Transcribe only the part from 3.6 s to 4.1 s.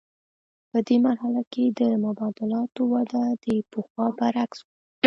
پخوا